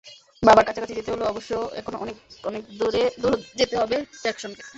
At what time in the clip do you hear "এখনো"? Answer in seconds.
1.79-1.97